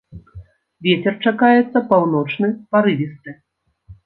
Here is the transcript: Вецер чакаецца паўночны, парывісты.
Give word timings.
Вецер 0.87 1.13
чакаецца 1.31 1.77
паўночны, 1.93 2.47
парывісты. 2.73 3.29